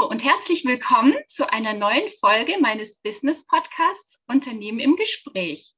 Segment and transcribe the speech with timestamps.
[0.00, 5.74] Hallo und herzlich willkommen zu einer neuen Folge meines Business Podcasts Unternehmen im Gespräch.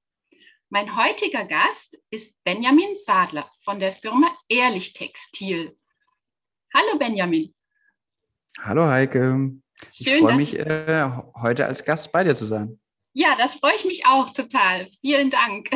[0.69, 5.77] Mein heutiger Gast ist Benjamin Sadler von der Firma Ehrlich Textil.
[6.73, 7.53] Hallo Benjamin.
[8.61, 9.19] Hallo Heike.
[9.19, 11.11] Schön, ich freue mich, äh,
[11.43, 12.79] heute als Gast bei dir zu sein.
[13.15, 14.89] Ja, das freue ich mich auch total.
[15.01, 15.69] Vielen Dank.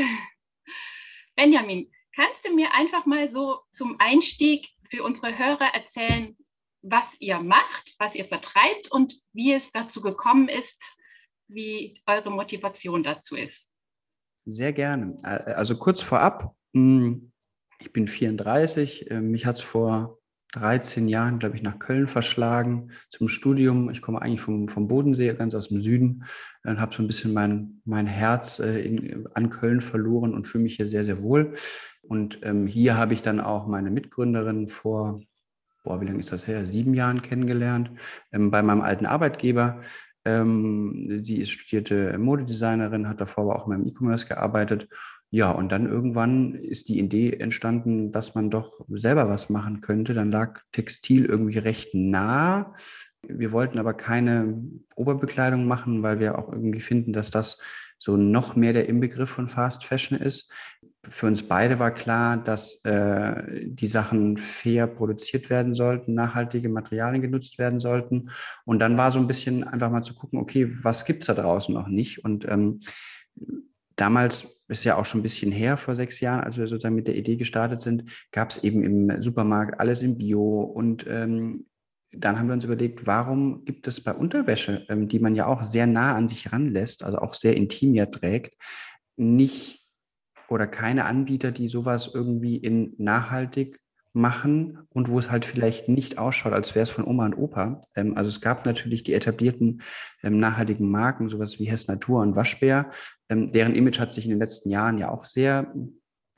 [1.34, 6.36] Benjamin, kannst du mir einfach mal so zum Einstieg für unsere Hörer erzählen,
[6.89, 10.80] was ihr macht, was ihr vertreibt und wie es dazu gekommen ist,
[11.48, 13.73] wie eure Motivation dazu ist.
[14.45, 15.16] Sehr gerne.
[15.23, 17.33] Also kurz vorab, hm,
[17.80, 20.19] ich bin 34, äh, mich hat es vor
[20.52, 23.91] 13 Jahren, glaube ich, nach Köln verschlagen zum Studium.
[23.91, 26.24] Ich komme eigentlich vom, vom Bodensee, ganz aus dem Süden,
[26.65, 30.65] und habe so ein bisschen mein, mein Herz äh, in, an Köln verloren und fühle
[30.65, 31.55] mich hier sehr, sehr wohl.
[32.02, 35.21] Und ähm, hier habe ich dann auch meine Mitgründerin vor
[35.86, 36.66] boah, wie lange ist das her?
[36.66, 37.92] Sieben Jahren kennengelernt,
[38.32, 39.80] ähm, bei meinem alten Arbeitgeber.
[40.24, 44.88] Ähm, sie ist studierte Modedesignerin, hat davor aber auch in meinem E-Commerce gearbeitet.
[45.30, 50.12] Ja, und dann irgendwann ist die Idee entstanden, dass man doch selber was machen könnte.
[50.15, 52.74] Dann lag Textil irgendwie recht nah.
[53.23, 54.62] Wir wollten aber keine
[54.96, 57.60] Oberbekleidung machen, weil wir auch irgendwie finden, dass das
[57.98, 60.52] so noch mehr der Inbegriff von Fast Fashion ist
[61.10, 67.22] für uns beide war klar, dass äh, die Sachen fair produziert werden sollten, nachhaltige Materialien
[67.22, 68.31] genutzt werden sollten.
[68.65, 71.75] Und dann war so ein bisschen einfach mal zu gucken, okay, was gibt's da draußen
[71.75, 72.25] noch nicht?
[72.25, 72.81] Und ähm,
[73.97, 77.09] damals ist ja auch schon ein bisschen her, vor sechs Jahren, als wir sozusagen mit
[77.09, 80.60] der Idee gestartet sind, gab es eben im Supermarkt alles in Bio.
[80.60, 81.66] Und ähm,
[82.12, 85.62] dann haben wir uns überlegt, warum gibt es bei Unterwäsche, ähm, die man ja auch
[85.62, 88.54] sehr nah an sich ranlässt, also auch sehr intim ja trägt,
[89.16, 89.85] nicht
[90.49, 93.81] oder keine Anbieter, die sowas irgendwie in nachhaltig
[94.16, 97.83] machen und wo es halt vielleicht nicht ausschaut, als wäre es von Oma und Opa.
[97.94, 99.83] Ähm, also es gab natürlich die etablierten
[100.22, 102.91] ähm, nachhaltigen Marken, sowas wie Hess Natur und Waschbär.
[103.28, 105.72] Ähm, deren Image hat sich in den letzten Jahren ja auch sehr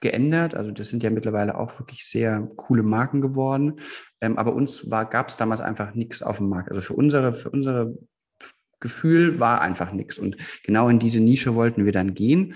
[0.01, 0.55] geändert.
[0.55, 3.77] Also das sind ja mittlerweile auch wirklich sehr coole Marken geworden.
[4.21, 6.71] Ähm, aber uns gab es damals einfach nichts auf dem Markt.
[6.71, 7.97] Also für unsere, für unsere
[8.81, 10.19] Gefühl war einfach nichts.
[10.19, 12.55] Und genau in diese Nische wollten wir dann gehen,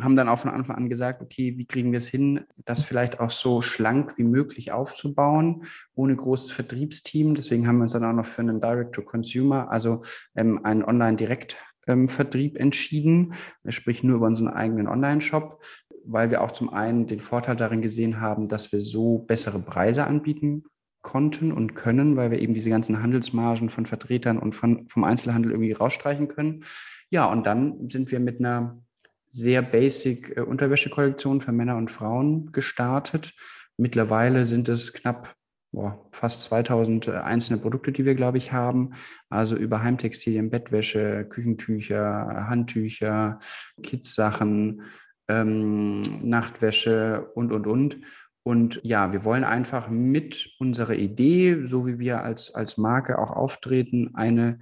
[0.00, 3.20] haben dann auch von Anfang an gesagt, okay, wie kriegen wir es hin, das vielleicht
[3.20, 5.64] auch so schlank wie möglich aufzubauen,
[5.94, 7.34] ohne großes Vertriebsteam.
[7.34, 10.02] Deswegen haben wir uns dann auch noch für einen Direct-to-Consumer, also
[10.34, 13.34] ähm, einen Online-Direkt-Vertrieb entschieden,
[13.68, 15.62] sprich nur über unseren eigenen Online-Shop,
[16.06, 20.06] weil wir auch zum einen den Vorteil darin gesehen haben, dass wir so bessere Preise
[20.06, 20.64] anbieten
[21.04, 25.52] konnten und können, weil wir eben diese ganzen Handelsmargen von Vertretern und von, vom Einzelhandel
[25.52, 26.64] irgendwie rausstreichen können.
[27.10, 28.82] Ja, und dann sind wir mit einer
[29.28, 33.34] sehr basic äh, Unterwäschekollektion für Männer und Frauen gestartet.
[33.76, 35.36] Mittlerweile sind es knapp
[35.74, 38.94] boah, fast 2000 äh, einzelne Produkte, die wir, glaube ich, haben.
[39.28, 43.40] Also über Heimtextilien, Bettwäsche, Küchentücher, Handtücher,
[43.82, 44.82] Kids-Sachen,
[45.28, 47.98] ähm, Nachtwäsche und, und, und.
[48.44, 53.30] Und ja, wir wollen einfach mit unserer Idee, so wie wir als, als Marke auch
[53.30, 54.60] auftreten, eine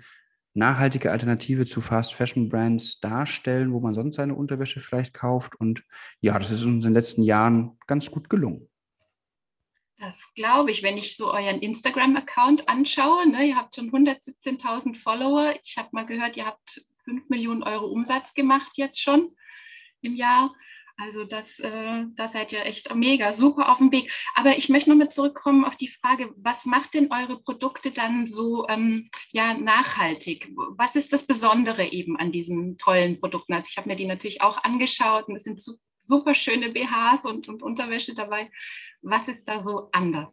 [0.55, 5.57] nachhaltige Alternative zu Fast Fashion Brands darstellen, wo man sonst seine Unterwäsche vielleicht kauft.
[5.57, 5.83] Und
[6.21, 8.69] ja, das ist uns in den letzten Jahren ganz gut gelungen.
[9.99, 13.29] Das glaube ich, wenn ich so euren Instagram-Account anschaue.
[13.29, 15.55] Ne, ihr habt schon 117.000 Follower.
[15.65, 19.35] Ich habe mal gehört, ihr habt 5 Millionen Euro Umsatz gemacht jetzt schon
[20.03, 20.55] im Jahr.
[21.05, 24.13] Also das, äh, da seid ihr echt mega, super auf dem Weg.
[24.37, 28.69] Aber ich möchte nochmal zurückkommen auf die Frage, was macht denn eure Produkte dann so
[28.69, 30.53] ähm, ja, nachhaltig?
[30.77, 33.53] Was ist das Besondere eben an diesen tollen Produkten?
[33.53, 35.61] Also ich habe mir die natürlich auch angeschaut und es sind
[36.03, 38.49] super schöne BHs und, und Unterwäsche dabei.
[39.01, 40.29] Was ist da so anders?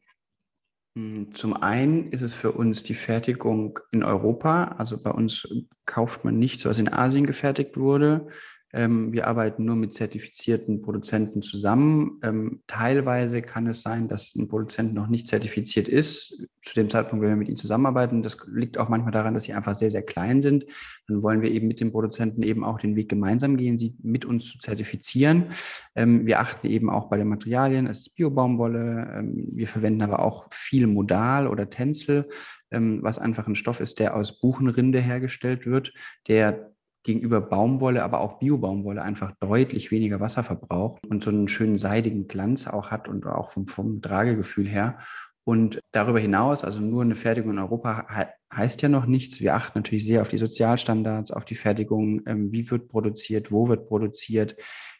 [0.95, 4.75] Hm, zum einen ist es für uns die Fertigung in Europa.
[4.77, 5.47] Also bei uns
[5.87, 8.27] kauft man nichts, was in Asien gefertigt wurde.
[8.71, 12.19] Ähm, wir arbeiten nur mit zertifizierten Produzenten zusammen.
[12.23, 17.23] Ähm, teilweise kann es sein, dass ein Produzent noch nicht zertifiziert ist, zu dem Zeitpunkt,
[17.23, 18.21] wenn wir mit ihnen zusammenarbeiten.
[18.21, 20.65] Das liegt auch manchmal daran, dass sie einfach sehr, sehr klein sind.
[21.07, 24.23] Dann wollen wir eben mit dem Produzenten eben auch den Weg gemeinsam gehen, sie mit
[24.25, 25.51] uns zu zertifizieren.
[25.95, 29.13] Ähm, wir achten eben auch bei den Materialien, es ist Biobaumwolle.
[29.15, 32.29] Ähm, wir verwenden aber auch viel Modal oder Tänzel,
[32.69, 35.91] ähm, was einfach ein Stoff ist, der aus Buchenrinde hergestellt wird,
[36.27, 36.71] der
[37.03, 42.27] gegenüber Baumwolle, aber auch Biobaumwolle einfach deutlich weniger Wasser verbraucht und so einen schönen seidigen
[42.27, 44.97] Glanz auch hat und auch vom, vom Tragegefühl her.
[45.45, 48.05] Und darüber hinaus, also nur eine Fertigung in Europa
[48.53, 49.39] heißt ja noch nichts.
[49.39, 53.67] Wir achten natürlich sehr auf die Sozialstandards, auf die Fertigung, ähm, wie wird produziert, wo
[53.67, 54.55] wird produziert.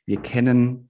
[0.05, 0.89] Wir kennen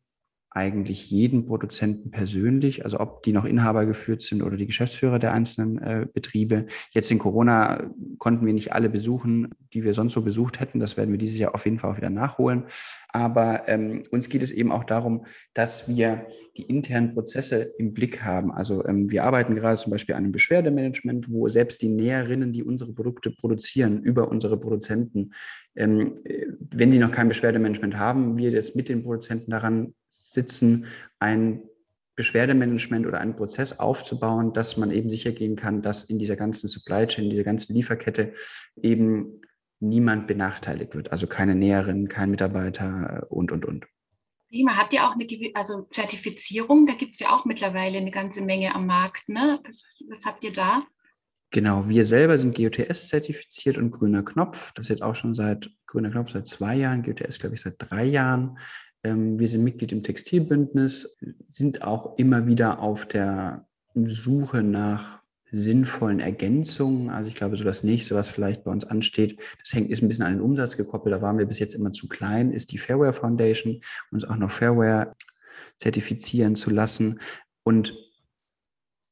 [0.51, 5.34] eigentlich jeden Produzenten persönlich, also ob die noch Inhaber geführt sind oder die Geschäftsführer der
[5.34, 6.66] einzelnen äh, Betriebe.
[6.92, 10.80] Jetzt in Corona konnten wir nicht alle besuchen, die wir sonst so besucht hätten.
[10.80, 12.63] Das werden wir dieses Jahr auf jeden Fall auch wieder nachholen.
[13.10, 16.25] Aber ähm, uns geht es eben auch darum, dass wir
[16.57, 18.52] die internen Prozesse im Blick haben.
[18.52, 22.63] Also ähm, wir arbeiten gerade zum Beispiel an einem Beschwerdemanagement, wo selbst die Näherinnen, die
[22.63, 25.31] unsere Produkte produzieren, über unsere Produzenten,
[25.75, 29.94] ähm, äh, wenn sie noch kein Beschwerdemanagement haben, wir jetzt mit den Produzenten daran
[30.34, 30.86] sitzen,
[31.20, 31.64] ein
[32.16, 36.68] Beschwerdemanagement oder einen Prozess aufzubauen, dass man eben sicher gehen kann, dass in dieser ganzen
[36.68, 38.34] Supply Chain, in dieser ganzen Lieferkette
[38.81, 39.42] eben
[39.80, 41.12] niemand benachteiligt wird.
[41.12, 43.86] Also keine Näherin, kein Mitarbeiter und, und, und.
[44.50, 44.76] Prima.
[44.76, 46.88] Habt ihr auch eine also Zertifizierung?
[46.88, 49.30] Da gibt es ja auch mittlerweile eine ganze Menge am Markt.
[49.30, 49.62] Ne?
[50.10, 50.84] Was habt ihr da?
[51.52, 54.72] Genau, wir selber sind GOTS zertifiziert und grüner Knopf.
[54.74, 57.76] Das ist jetzt auch schon seit grüner Knopf seit zwei Jahren, GOTS glaube ich seit
[57.78, 58.60] drei Jahren.
[59.04, 61.18] Ähm, wir sind Mitglied im Textilbündnis,
[61.50, 65.19] sind auch immer wieder auf der Suche nach
[65.51, 67.10] sinnvollen Ergänzungen.
[67.10, 70.07] Also ich glaube, so das nächste, was vielleicht bei uns ansteht, das hängt, ist ein
[70.07, 71.16] bisschen an den Umsatz gekoppelt.
[71.16, 73.81] Da waren wir bis jetzt immer zu klein, ist die Fairware Foundation,
[74.12, 75.16] uns auch noch Fairware
[75.78, 77.19] zertifizieren zu lassen.
[77.63, 77.95] Und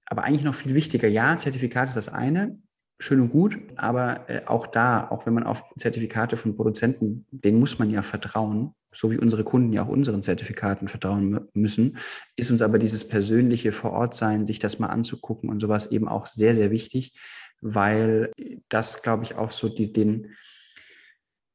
[0.06, 2.58] aber eigentlich noch viel wichtiger, ja, Zertifikat ist das eine,
[3.00, 7.60] schön und gut, aber äh, auch da, auch wenn man auf Zertifikate von Produzenten, denen
[7.60, 11.98] muss man ja vertrauen, so wie unsere Kunden ja auch unseren Zertifikaten vertrauen müssen,
[12.36, 16.56] ist uns aber dieses persönliche Vorortsein, sich das mal anzugucken und sowas eben auch sehr,
[16.56, 17.14] sehr wichtig,
[17.62, 18.32] weil
[18.70, 20.34] das, glaube ich, auch so die, den,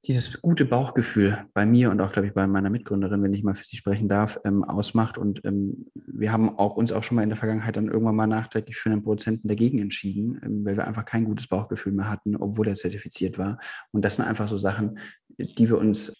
[0.07, 3.55] dieses gute Bauchgefühl bei mir und auch, glaube ich, bei meiner Mitgründerin, wenn ich mal
[3.55, 5.19] für sie sprechen darf, ähm, ausmacht.
[5.19, 8.27] Und ähm, wir haben auch uns auch schon mal in der Vergangenheit dann irgendwann mal
[8.29, 12.37] nachträglich für einen Produzenten dagegen entschieden, ähm, weil wir einfach kein gutes Bauchgefühl mehr hatten,
[12.37, 13.59] obwohl er zertifiziert war.
[13.91, 14.99] Und das sind einfach so Sachen,
[15.39, 16.13] die wir uns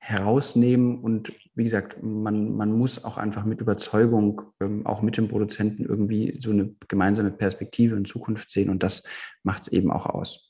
[0.00, 0.98] herausnehmen.
[0.98, 5.84] Und wie gesagt, man, man muss auch einfach mit Überzeugung, ähm, auch mit dem Produzenten
[5.84, 8.70] irgendwie so eine gemeinsame Perspektive in Zukunft sehen.
[8.70, 9.04] Und das
[9.42, 10.49] macht es eben auch aus.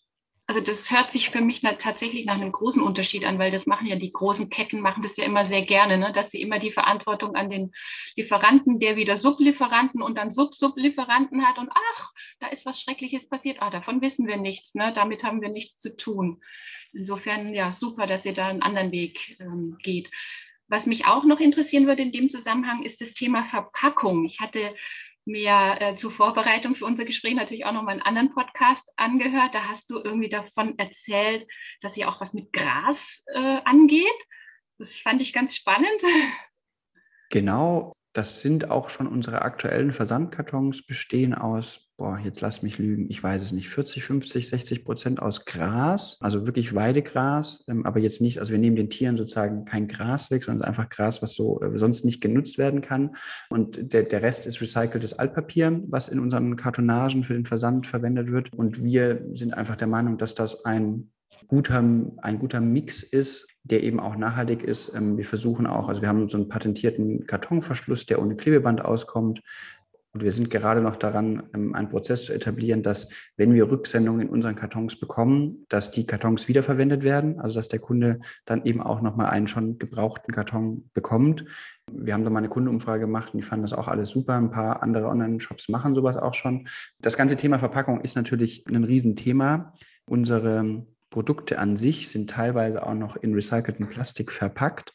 [0.50, 3.86] Also das hört sich für mich tatsächlich nach einem großen Unterschied an, weil das machen
[3.86, 6.10] ja die großen Ketten, machen das ja immer sehr gerne, ne?
[6.12, 7.70] dass sie immer die Verantwortung an den
[8.16, 12.10] Lieferanten, der wieder Sublieferanten und dann Sub-Sublieferanten hat und ach,
[12.40, 14.92] da ist was Schreckliches passiert, ah, davon wissen wir nichts, ne?
[14.92, 16.42] damit haben wir nichts zu tun.
[16.92, 20.10] Insofern ja super, dass ihr da einen anderen Weg ähm, geht.
[20.66, 24.24] Was mich auch noch interessieren würde in dem Zusammenhang ist das Thema Verpackung.
[24.24, 24.74] Ich hatte
[25.24, 29.54] mir äh, zur Vorbereitung für unser Gespräch natürlich auch noch mal einen anderen Podcast angehört.
[29.54, 31.46] Da hast du irgendwie davon erzählt,
[31.80, 34.06] dass ihr auch was mit Gras äh, angeht.
[34.78, 36.02] Das fand ich ganz spannend.
[37.30, 43.10] Genau, das sind auch schon unsere aktuellen Versandkartons, bestehen aus boah, jetzt lass mich lügen,
[43.10, 48.00] ich weiß es nicht, 40, 50, 60 Prozent aus Gras, also wirklich Weidegras, ähm, aber
[48.00, 51.34] jetzt nicht, also wir nehmen den Tieren sozusagen kein Gras weg, sondern einfach Gras, was
[51.34, 53.16] so äh, sonst nicht genutzt werden kann.
[53.50, 58.32] Und der, der Rest ist recyceltes Altpapier, was in unseren Kartonagen für den Versand verwendet
[58.32, 58.50] wird.
[58.54, 61.10] Und wir sind einfach der Meinung, dass das ein
[61.48, 61.84] guter,
[62.22, 64.94] ein guter Mix ist, der eben auch nachhaltig ist.
[64.94, 69.42] Ähm, wir versuchen auch, also wir haben so einen patentierten Kartonverschluss, der ohne Klebeband auskommt.
[70.12, 74.22] Und wir sind gerade noch daran, ähm, einen Prozess zu etablieren, dass wenn wir Rücksendungen
[74.22, 78.80] in unseren Kartons bekommen, dass die Kartons wiederverwendet werden, also dass der Kunde dann eben
[78.80, 81.44] auch nochmal einen schon gebrauchten Karton bekommt.
[81.90, 84.34] Wir haben da mal eine Kundenumfrage gemacht und die fanden das auch alles super.
[84.34, 86.66] Ein paar andere Online-Shops machen sowas auch schon.
[87.00, 89.74] Das ganze Thema Verpackung ist natürlich ein Riesenthema.
[90.06, 94.92] Unsere Produkte an sich sind teilweise auch noch in recyceltem Plastik verpackt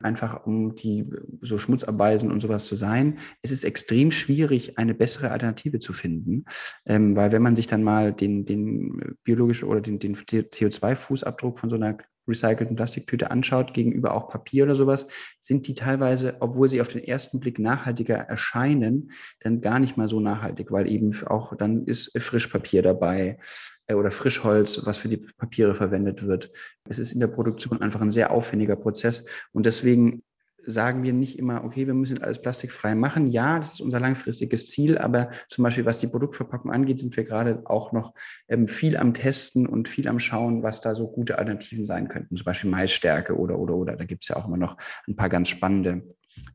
[0.00, 1.06] einfach um die
[1.40, 3.18] so schmutzabweisen und sowas zu sein.
[3.42, 6.44] Es ist extrem schwierig, eine bessere Alternative zu finden,
[6.86, 11.70] ähm, weil wenn man sich dann mal den, den biologischen oder den, den CO2-Fußabdruck von
[11.70, 11.98] so einer
[12.28, 15.08] recycelten Plastiktüte anschaut, gegenüber auch Papier oder sowas,
[15.40, 19.10] sind die teilweise, obwohl sie auf den ersten Blick nachhaltiger erscheinen,
[19.40, 23.38] dann gar nicht mal so nachhaltig, weil eben auch dann ist Frischpapier dabei
[23.86, 26.50] äh, oder Frischholz, was für die Papiere verwendet wird.
[26.88, 30.22] Es ist in der Produktion einfach ein sehr aufwendiger Prozess und deswegen
[30.66, 33.30] sagen wir nicht immer, okay, wir müssen alles plastikfrei machen.
[33.30, 37.24] Ja, das ist unser langfristiges Ziel, aber zum Beispiel was die Produktverpackung angeht, sind wir
[37.24, 38.14] gerade auch noch
[38.48, 42.36] ähm, viel am Testen und viel am Schauen, was da so gute Alternativen sein könnten.
[42.36, 43.96] Zum Beispiel Maisstärke oder, oder, oder.
[43.96, 44.76] Da gibt es ja auch immer noch
[45.08, 46.02] ein paar ganz spannende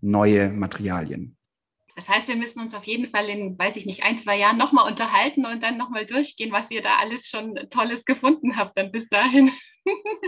[0.01, 1.37] neue Materialien.
[1.95, 4.57] Das heißt, wir müssen uns auf jeden Fall in, weiß ich nicht, ein, zwei Jahren
[4.57, 8.91] nochmal unterhalten und dann nochmal durchgehen, was ihr da alles schon Tolles gefunden habt dann
[8.91, 9.51] bis dahin.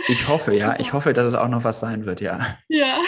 [0.08, 0.76] Ich hoffe, ja.
[0.80, 2.58] Ich hoffe, dass es auch noch was sein wird, ja.
[2.70, 3.00] Ja.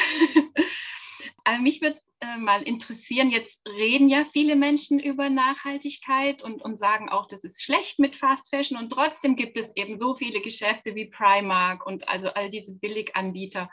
[1.50, 6.78] Aber mich würde äh, mal interessieren, jetzt reden ja viele Menschen über Nachhaltigkeit und, und
[6.78, 10.42] sagen auch, das ist schlecht mit Fast Fashion und trotzdem gibt es eben so viele
[10.42, 13.68] Geschäfte wie Primark und also all diese Billiganbieter.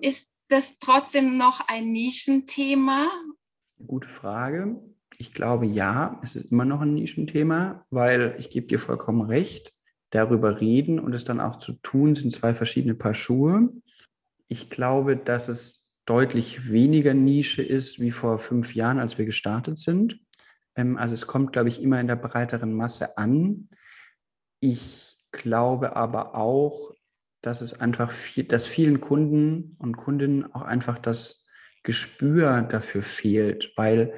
[0.00, 3.08] Ist das trotzdem noch ein Nischenthema?
[3.86, 4.82] Gute Frage.
[5.16, 9.72] Ich glaube ja, es ist immer noch ein Nischenthema, weil ich gebe dir vollkommen recht.
[10.10, 13.72] Darüber reden und es dann auch zu tun, sind zwei verschiedene Paar Schuhe.
[14.48, 19.78] Ich glaube, dass es deutlich weniger Nische ist wie vor fünf Jahren, als wir gestartet
[19.78, 20.20] sind.
[20.76, 23.68] Ähm, also es kommt, glaube ich, immer in der breiteren Masse an.
[24.60, 26.94] Ich glaube aber auch,
[27.42, 31.46] dass es einfach viel, dass vielen Kunden und Kundinnen auch einfach das
[31.82, 34.14] Gespür dafür fehlt, weil,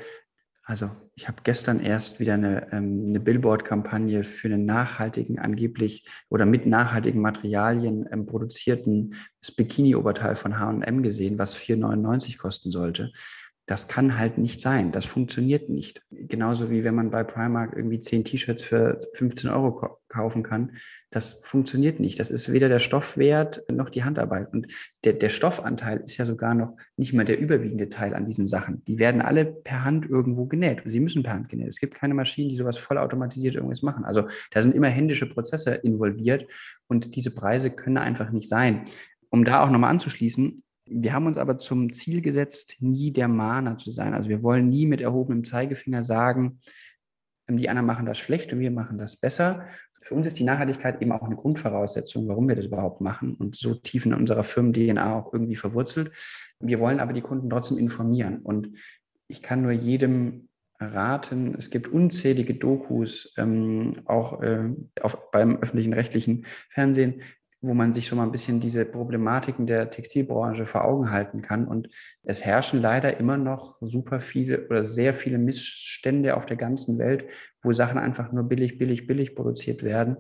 [0.69, 6.45] also ich habe gestern erst wieder eine, ähm, eine Billboard-Kampagne für einen nachhaltigen, angeblich oder
[6.45, 9.15] mit nachhaltigen Materialien ähm, produzierten
[9.57, 13.13] Bikini-Oberteil von H&M gesehen, was 4,99 kosten sollte.
[13.69, 14.93] Das kann halt nicht sein.
[14.93, 16.01] Das funktioniert nicht.
[16.11, 20.73] Genauso wie wenn man bei Primark irgendwie zehn T-Shirts für 15 Euro kaufen kann.
[21.11, 22.19] Das funktioniert nicht.
[22.19, 24.55] Das ist weder der Stoffwert noch die Handarbeit.
[24.55, 24.69] Und
[25.05, 28.83] der, der Stoffanteil ist ja sogar noch nicht mal der überwiegende Teil an diesen Sachen.
[28.87, 30.81] Die werden alle per Hand irgendwo genäht.
[30.87, 31.69] Sie müssen per Hand genäht.
[31.69, 34.07] Es gibt keine Maschinen, die sowas vollautomatisiert irgendwas machen.
[34.07, 36.47] Also da sind immer händische Prozesse involviert
[36.87, 38.87] und diese Preise können einfach nicht sein.
[39.29, 43.79] Um da auch nochmal anzuschließen, wir haben uns aber zum Ziel gesetzt, nie der Mahner
[43.79, 44.15] zu sein.
[44.15, 46.61] Also wir wollen nie mit erhobenem Zeigefinger sagen,
[47.49, 49.67] ähm, die anderen machen das schlecht und wir machen das besser.
[50.03, 53.57] Für uns ist die Nachhaltigkeit eben auch eine Grundvoraussetzung, warum wir das überhaupt machen und
[53.57, 56.13] so tief in unserer Firmen-DNA auch irgendwie verwurzelt.
[56.61, 58.39] Wir wollen aber die Kunden trotzdem informieren.
[58.39, 58.79] Und
[59.27, 60.49] ich kann nur jedem
[60.81, 64.71] raten, es gibt unzählige Dokus, ähm, auch äh,
[65.03, 67.23] auf, beim öffentlichen rechtlichen Fernsehen,
[67.61, 71.67] wo man sich schon mal ein bisschen diese Problematiken der Textilbranche vor Augen halten kann.
[71.67, 71.89] Und
[72.23, 77.25] es herrschen leider immer noch super viele oder sehr viele Missstände auf der ganzen Welt,
[77.63, 80.19] wo Sachen einfach nur billig, billig, billig produziert werden.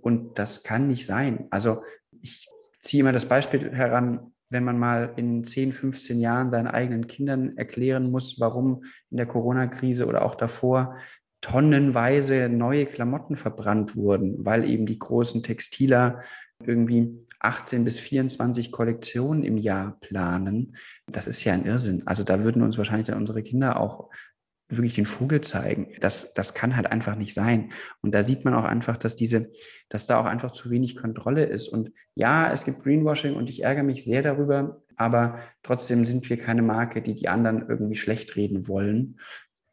[0.00, 1.46] Und das kann nicht sein.
[1.50, 1.82] Also
[2.20, 2.48] ich
[2.80, 7.56] ziehe immer das Beispiel heran, wenn man mal in 10, 15 Jahren seinen eigenen Kindern
[7.56, 10.96] erklären muss, warum in der Corona-Krise oder auch davor
[11.40, 16.22] tonnenweise neue Klamotten verbrannt wurden, weil eben die großen Textiler
[16.62, 20.76] irgendwie 18 bis 24 Kollektionen im Jahr planen.
[21.06, 22.06] Das ist ja ein Irrsinn.
[22.06, 24.10] Also da würden uns wahrscheinlich dann unsere Kinder auch
[24.68, 25.88] wirklich den Vogel zeigen.
[26.00, 27.72] Das, das kann halt einfach nicht sein.
[28.00, 29.52] Und da sieht man auch einfach, dass diese,
[29.88, 31.68] dass da auch einfach zu wenig Kontrolle ist.
[31.68, 36.38] Und ja, es gibt Greenwashing und ich ärgere mich sehr darüber, aber trotzdem sind wir
[36.38, 39.20] keine Marke, die die anderen irgendwie schlecht reden wollen.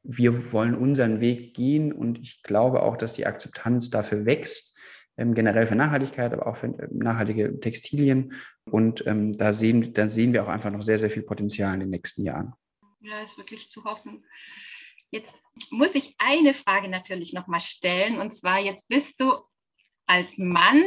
[0.04, 4.71] Wir wollen unseren Weg gehen und ich glaube auch, dass die Akzeptanz dafür wächst
[5.18, 8.34] ähm, generell für Nachhaltigkeit, aber auch für äh, nachhaltige Textilien.
[8.70, 11.82] Und ähm, da, sehen, da sehen wir auch einfach noch sehr, sehr viel Potenzial in
[11.82, 12.54] den nächsten Jahren.
[13.02, 14.24] Ja, ist wirklich zu hoffen.
[15.10, 18.20] Jetzt muss ich eine Frage natürlich nochmal stellen.
[18.20, 19.34] Und zwar, jetzt bist du
[20.06, 20.84] als Mann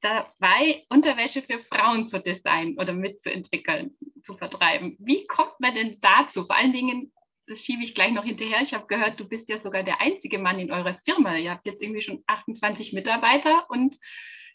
[0.00, 4.96] dabei, Unterwäsche für Frauen zu designen oder mitzuentwickeln, zu vertreiben.
[4.98, 6.44] Wie kommt man denn dazu?
[6.44, 7.12] Vor allen Dingen
[7.46, 8.60] das schiebe ich gleich noch hinterher.
[8.62, 11.36] Ich habe gehört, du bist ja sogar der einzige Mann in eurer Firma.
[11.36, 13.96] Ihr habt jetzt irgendwie schon 28 Mitarbeiter und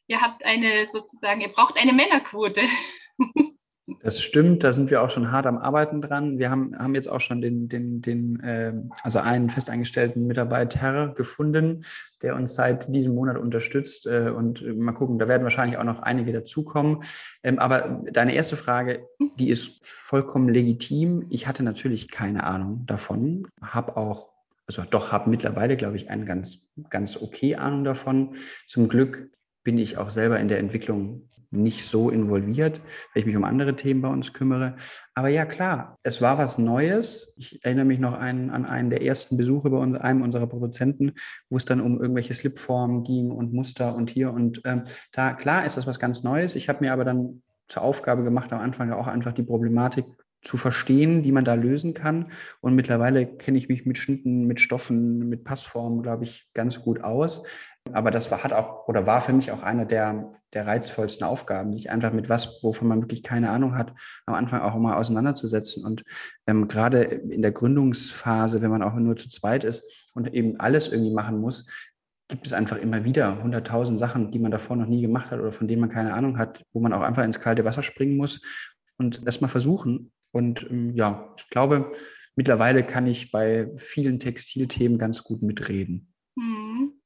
[0.08, 2.64] ihr habt eine sozusagen, ihr braucht eine Männerquote.
[4.02, 6.40] Das stimmt, da sind wir auch schon hart am Arbeiten dran.
[6.40, 11.86] Wir haben, haben jetzt auch schon den, den, den äh, also einen festangestellten Mitarbeiter gefunden,
[12.22, 14.06] der uns seit diesem Monat unterstützt.
[14.06, 17.04] Äh, und mal gucken, da werden wahrscheinlich auch noch einige dazukommen.
[17.44, 19.08] Ähm, aber deine erste Frage,
[19.40, 21.26] die ist vollkommen legitim.
[21.30, 26.26] Ich hatte natürlich keine Ahnung davon, habe auch also doch habe mittlerweile, glaube ich, eine
[26.26, 28.36] ganz, ganz okay Ahnung davon.
[28.66, 29.32] Zum Glück
[29.64, 32.82] bin ich auch selber in der Entwicklung nicht so involviert,
[33.14, 34.76] weil ich mich um andere Themen bei uns kümmere.
[35.14, 37.36] Aber ja, klar, es war was Neues.
[37.38, 41.14] Ich erinnere mich noch an, an einen der ersten Besuche bei uns, einem unserer Produzenten,
[41.50, 45.34] wo es dann um irgendwelche Slipformen ging und Muster und hier und ähm, da.
[45.34, 46.56] Klar ist das was ganz Neues.
[46.56, 50.06] Ich habe mir aber dann zur Aufgabe gemacht, am Anfang auch einfach die Problematik
[50.44, 52.32] zu verstehen, die man da lösen kann.
[52.62, 57.04] Und mittlerweile kenne ich mich mit Schnitten, mit Stoffen, mit Passformen, glaube ich, ganz gut
[57.04, 57.44] aus.
[57.94, 61.74] Aber das war, hat auch oder war für mich auch eine der, der reizvollsten Aufgaben,
[61.74, 63.94] sich einfach mit was, wovon man wirklich keine Ahnung hat,
[64.26, 65.86] am Anfang auch mal auseinanderzusetzen.
[65.86, 66.04] Und
[66.46, 70.88] ähm, gerade in der Gründungsphase, wenn man auch nur zu zweit ist und eben alles
[70.88, 71.68] irgendwie machen muss,
[72.28, 75.52] gibt es einfach immer wieder hunderttausend Sachen, die man davor noch nie gemacht hat oder
[75.52, 78.42] von denen man keine Ahnung hat, wo man auch einfach ins kalte Wasser springen muss
[78.98, 80.12] und das mal versuchen.
[80.32, 81.92] Und ähm, ja, ich glaube,
[82.36, 86.14] mittlerweile kann ich bei vielen Textilthemen ganz gut mitreden.
[86.38, 86.97] Hm.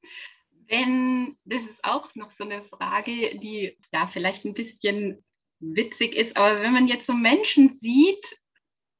[0.71, 5.21] Wenn, das ist auch noch so eine Frage, die ja vielleicht ein bisschen
[5.59, 8.39] witzig ist, aber wenn man jetzt so Menschen sieht,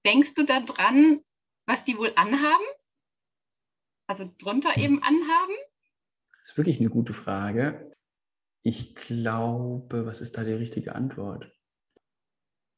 [0.06, 1.22] denkst du daran,
[1.66, 2.66] was die wohl anhaben?
[4.06, 4.84] Also drunter hm.
[4.84, 5.56] eben anhaben?
[6.42, 7.96] Das ist wirklich eine gute Frage.
[8.64, 11.50] Ich glaube, was ist da die richtige Antwort?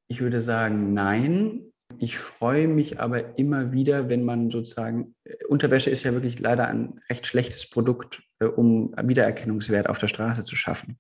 [0.08, 1.73] Ich würde sagen, nein.
[2.04, 6.68] Ich freue mich aber immer wieder, wenn man sozusagen, äh, Unterwäsche ist ja wirklich leider
[6.68, 10.98] ein recht schlechtes Produkt, äh, um Wiedererkennungswert auf der Straße zu schaffen,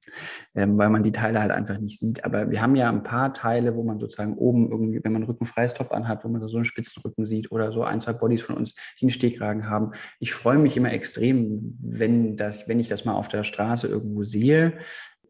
[0.55, 2.23] ähm, weil man die Teile halt einfach nicht sieht.
[2.23, 5.73] Aber wir haben ja ein paar Teile, wo man sozusagen oben irgendwie, wenn man rückenfreies
[5.73, 8.73] Top anhat, wo man so einen Spitzenrücken sieht oder so ein, zwei Bodies von uns,
[8.97, 9.91] die einen Stehkragen haben.
[10.21, 14.23] Ich freue mich immer extrem, wenn, das, wenn ich das mal auf der Straße irgendwo
[14.23, 14.71] sehe.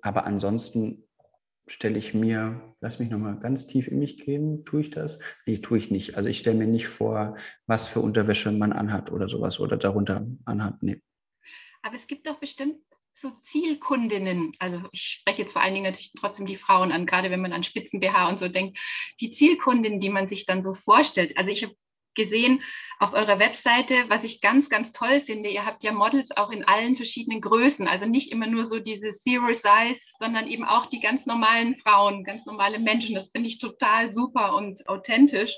[0.04, 1.06] Aber ansonsten
[1.68, 5.20] stelle ich mir, lass mich nochmal ganz tief in mich gehen, tue ich das?
[5.46, 6.18] Nee, tue ich nicht.
[6.18, 10.26] Also ich stelle mir nicht vor, was für Unterwäsche man anhat oder sowas oder darunter
[10.46, 10.82] anhat.
[10.84, 11.02] Nee.
[11.82, 12.78] Aber es gibt doch bestimmt
[13.16, 17.30] so Zielkundinnen, also ich spreche jetzt vor allen Dingen natürlich trotzdem die Frauen an, gerade
[17.30, 18.78] wenn man an Spitzen-BH und so denkt,
[19.22, 21.38] die Zielkundinnen, die man sich dann so vorstellt.
[21.38, 21.76] Also ich habe
[22.16, 22.62] gesehen
[23.00, 25.50] auf eurer Webseite, was ich ganz, ganz toll finde.
[25.50, 29.12] Ihr habt ja Models auch in allen verschiedenen Größen, also nicht immer nur so diese
[29.12, 33.16] Zero Size, sondern eben auch die ganz normalen Frauen, ganz normale Menschen.
[33.16, 35.56] Das finde ich total super und authentisch.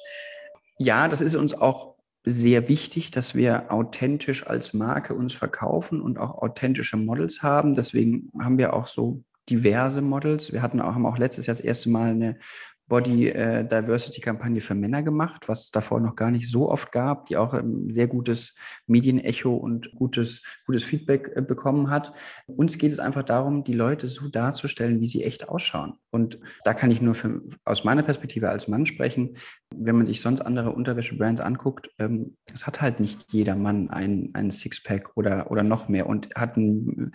[0.77, 1.95] Ja, das ist uns auch
[2.25, 7.75] sehr wichtig, dass wir authentisch als Marke uns verkaufen und auch authentische Models haben.
[7.75, 10.51] Deswegen haben wir auch so diverse Models.
[10.51, 12.39] Wir hatten auch, haben auch letztes Jahr das erste Mal eine
[12.87, 17.25] Body äh, Diversity Kampagne für Männer gemacht, was davor noch gar nicht so oft gab,
[17.25, 22.13] die auch ähm, sehr gutes Medienecho und gutes, gutes Feedback äh, bekommen hat.
[22.45, 25.95] Uns geht es einfach darum, die Leute so darzustellen, wie sie echt ausschauen.
[26.11, 29.35] Und da kann ich nur für, aus meiner Perspektive als Mann sprechen.
[29.77, 34.51] Wenn man sich sonst andere Unterwäsche-Brands anguckt, ähm, hat halt nicht jeder Mann einen, einen
[34.51, 37.13] Sixpack oder, oder noch mehr und hat einen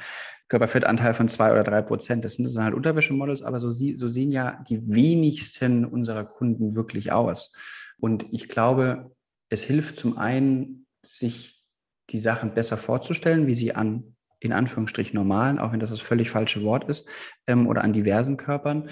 [0.48, 2.24] Körperfettanteil von zwei oder drei Prozent.
[2.24, 7.54] Das sind halt Unterwäschemodels, aber so, so sehen ja die wenigsten unserer Kunden wirklich aus.
[7.98, 9.14] Und ich glaube,
[9.48, 11.62] es hilft zum einen, sich
[12.10, 16.30] die Sachen besser vorzustellen, wie sie an in Anführungsstrichen normalen, auch wenn das das völlig
[16.30, 17.06] falsche Wort ist,
[17.46, 18.88] ähm, oder an diversen Körpern.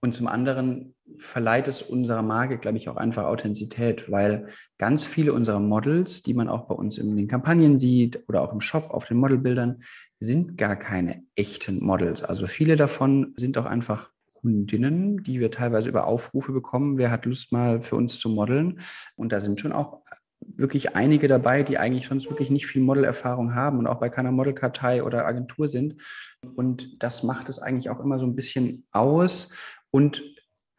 [0.00, 4.48] Und zum anderen verleiht es unserer Marke, glaube ich, auch einfach Authentizität, weil
[4.78, 8.52] ganz viele unserer Models, die man auch bei uns in den Kampagnen sieht oder auch
[8.52, 9.82] im Shop auf den Modelbildern,
[10.20, 12.22] sind gar keine echten Models.
[12.22, 14.10] Also viele davon sind auch einfach
[14.40, 16.98] Kundinnen, die wir teilweise über Aufrufe bekommen.
[16.98, 18.80] Wer hat Lust mal für uns zu modeln?
[19.16, 20.02] Und da sind schon auch
[20.40, 24.32] wirklich einige dabei, die eigentlich sonst wirklich nicht viel Modelerfahrung haben und auch bei keiner
[24.32, 25.96] Modelkartei oder Agentur sind.
[26.54, 29.52] Und das macht es eigentlich auch immer so ein bisschen aus.
[29.90, 30.22] Und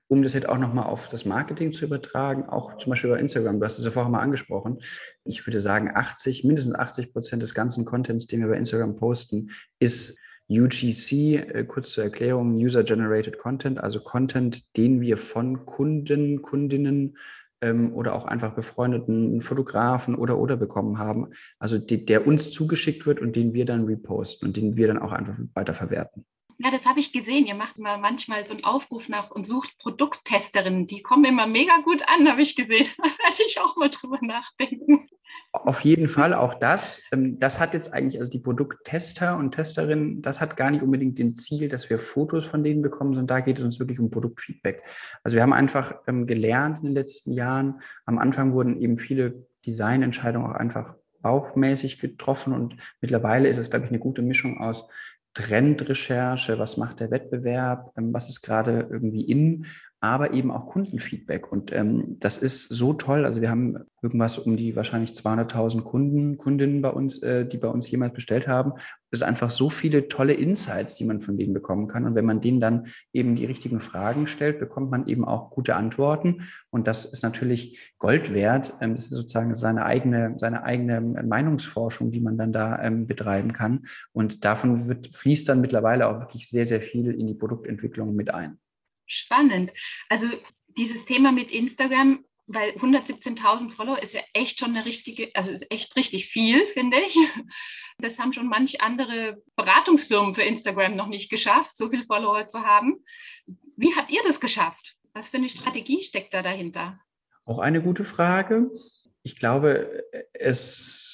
[0.07, 3.59] um das jetzt auch nochmal auf das Marketing zu übertragen, auch zum Beispiel bei Instagram,
[3.59, 4.79] du hast es ja vorher mal angesprochen,
[5.25, 9.49] ich würde sagen, 80, mindestens 80 Prozent des ganzen Contents, den wir bei Instagram posten,
[9.79, 10.17] ist
[10.49, 17.17] UGC, äh, kurz zur Erklärung, User-Generated Content, also Content, den wir von Kunden, Kundinnen
[17.61, 23.05] ähm, oder auch einfach befreundeten Fotografen oder oder bekommen haben, also die, der uns zugeschickt
[23.05, 26.25] wird und den wir dann reposten und den wir dann auch einfach weiterverwerten.
[26.59, 27.45] Ja, das habe ich gesehen.
[27.45, 30.87] Ihr macht mal manchmal so einen Aufruf nach und sucht Produkttesterinnen.
[30.87, 32.87] Die kommen immer mega gut an, habe ich gesehen.
[32.97, 35.07] Da werde ich auch mal drüber nachdenken.
[35.51, 37.03] Auf jeden Fall auch das.
[37.11, 41.19] Ähm, das hat jetzt eigentlich, also die Produkttester und Testerinnen, das hat gar nicht unbedingt
[41.19, 44.09] den Ziel, dass wir Fotos von denen bekommen, sondern da geht es uns wirklich um
[44.09, 44.83] Produktfeedback.
[45.23, 47.81] Also wir haben einfach ähm, gelernt in den letzten Jahren.
[48.05, 53.85] Am Anfang wurden eben viele Designentscheidungen auch einfach bauchmäßig getroffen und mittlerweile ist es, glaube
[53.85, 54.87] ich, eine gute Mischung aus
[55.37, 59.67] Trendrecherche, was macht der Wettbewerb, ähm, was ist gerade irgendwie in,
[59.99, 61.51] aber eben auch Kundenfeedback.
[61.51, 63.25] Und ähm, das ist so toll.
[63.25, 67.67] Also wir haben irgendwas um die wahrscheinlich 200.000 Kunden, Kundinnen bei uns, äh, die bei
[67.67, 68.73] uns jemals bestellt haben.
[69.09, 72.05] Es sind einfach so viele tolle Insights, die man von denen bekommen kann.
[72.05, 75.75] Und wenn man denen dann eben die richtigen Fragen stellt, bekommt man eben auch gute
[75.75, 76.43] Antworten.
[76.69, 78.73] Und das ist natürlich Gold wert.
[78.81, 83.51] Ähm, das ist sozusagen seine eigene, seine eigene Meinungsforschung, die man dann da ähm, betreiben
[83.51, 83.85] kann.
[84.13, 88.31] Und davon wird, fließt dann mittlerweile auch wirklich sehr, sehr viel in die Produktentwicklung mit
[88.31, 88.59] ein
[89.07, 89.71] spannend.
[90.09, 90.27] Also
[90.77, 95.69] dieses Thema mit Instagram, weil 117.000 Follower ist ja echt schon eine richtige, also ist
[95.71, 97.17] echt richtig viel, finde ich.
[97.97, 102.61] Das haben schon manche andere Beratungsfirmen für Instagram noch nicht geschafft, so viele Follower zu
[102.61, 103.03] haben.
[103.75, 104.95] Wie habt ihr das geschafft?
[105.13, 106.99] Was für eine Strategie steckt da dahinter?
[107.43, 108.69] Auch eine gute Frage.
[109.23, 111.06] Ich glaube, es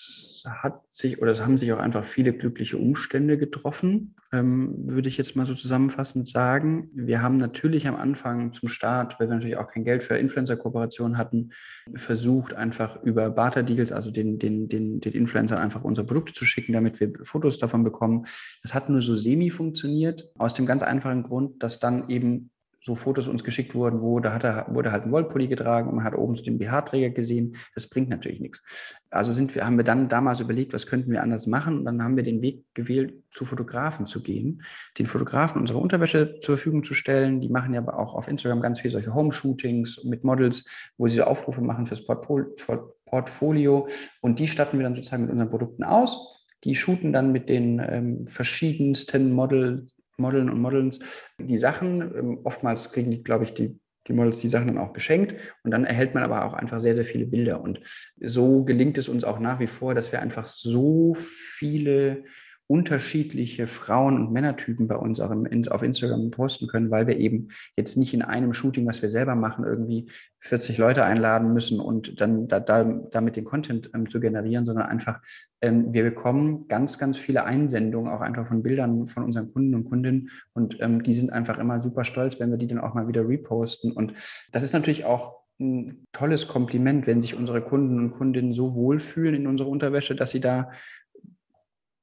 [0.46, 5.18] hat sich oder es haben sich auch einfach viele glückliche Umstände getroffen, ähm, würde ich
[5.18, 6.90] jetzt mal so zusammenfassend sagen.
[6.94, 11.18] Wir haben natürlich am Anfang zum Start, weil wir natürlich auch kein Geld für Influencer-Kooperationen
[11.18, 11.52] hatten,
[11.96, 16.74] versucht einfach über Barter-Deals, also den, den, den, den Influencern einfach unsere Produkte zu schicken,
[16.74, 18.26] damit wir Fotos davon bekommen.
[18.64, 22.50] Das hat nur so semi funktioniert, aus dem ganz einfachen Grund, dass dann eben
[22.84, 25.96] so Fotos uns geschickt wurden, wo da hat er, wurde halt ein Wollpulli getragen und
[25.96, 27.56] man hat oben so den BH-Träger gesehen.
[27.74, 28.62] Das bringt natürlich nichts.
[29.10, 31.78] Also sind wir, haben wir dann damals überlegt, was könnten wir anders machen?
[31.78, 34.64] Und dann haben wir den Weg gewählt, zu Fotografen zu gehen,
[35.00, 37.40] den Fotografen unsere Unterwäsche zur Verfügung zu stellen.
[37.40, 40.66] Die machen ja aber auch auf Instagram ganz viel solche Home-Shootings mit Models,
[40.98, 43.88] wo sie so Aufrufe machen fürs Portfolio.
[44.20, 46.44] Und die statten wir dann sozusagen mit unseren Produkten aus.
[46.66, 51.00] Die shooten dann mit den ähm, verschiedensten Models Modeln und Models
[51.38, 52.02] die Sachen.
[52.02, 55.72] Ähm, oftmals kriegen die, glaube ich, die, die Models die Sachen dann auch geschenkt und
[55.72, 57.62] dann erhält man aber auch einfach sehr, sehr viele Bilder.
[57.62, 57.80] Und
[58.20, 62.26] so gelingt es uns auch nach wie vor, dass wir einfach so viele
[62.74, 67.18] unterschiedliche Frauen- und Männertypen bei uns auch im, in, auf Instagram posten können, weil wir
[67.20, 70.10] eben jetzt nicht in einem Shooting, was wir selber machen, irgendwie
[70.40, 74.88] 40 Leute einladen müssen und dann da, da, damit den Content ähm, zu generieren, sondern
[74.88, 75.22] einfach,
[75.62, 79.84] ähm, wir bekommen ganz, ganz viele Einsendungen auch einfach von Bildern von unseren Kunden und
[79.84, 83.08] Kundinnen und ähm, die sind einfach immer super stolz, wenn wir die dann auch mal
[83.08, 83.92] wieder reposten.
[83.92, 84.14] Und
[84.52, 89.36] das ist natürlich auch ein tolles Kompliment, wenn sich unsere Kunden und Kundinnen so wohlfühlen
[89.36, 90.72] in unserer Unterwäsche, dass sie da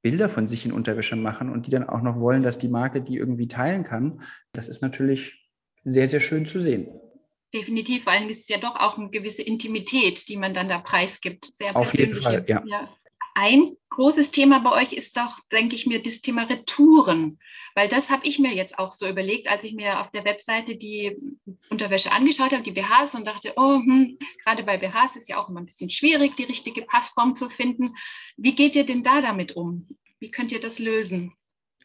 [0.01, 3.01] Bilder von sich in Unterwäsche machen und die dann auch noch wollen, dass die Marke
[3.01, 4.21] die irgendwie teilen kann,
[4.53, 6.87] das ist natürlich sehr, sehr schön zu sehen.
[7.53, 11.51] Definitiv, weil es ist ja doch auch eine gewisse Intimität, die man dann da preisgibt.
[11.57, 12.63] Sehr Auf jeden Fall, ja.
[12.65, 12.89] ja.
[13.33, 17.39] Ein großes Thema bei euch ist doch, denke ich mir, das Thema Retouren.
[17.75, 20.75] Weil das habe ich mir jetzt auch so überlegt, als ich mir auf der Webseite
[20.75, 21.15] die
[21.69, 25.49] Unterwäsche angeschaut habe, die BHs und dachte, oh, hm, gerade bei BHs ist ja auch
[25.49, 27.95] immer ein bisschen schwierig, die richtige Passform zu finden.
[28.35, 29.87] Wie geht ihr denn da damit um?
[30.19, 31.33] Wie könnt ihr das lösen?